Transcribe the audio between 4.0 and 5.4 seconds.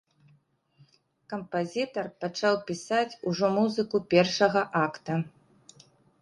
першага акта.